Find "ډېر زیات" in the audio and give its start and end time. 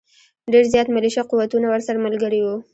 0.51-0.87